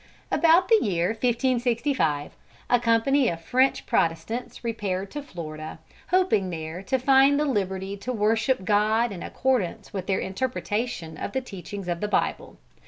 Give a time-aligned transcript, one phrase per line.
[0.31, 2.35] About the year 1565,
[2.71, 5.77] a company of French Protestants repaired to Florida,
[6.07, 11.33] hoping there to find the liberty to worship God in accordance with their interpretation of
[11.33, 12.57] the teachings of the Bible.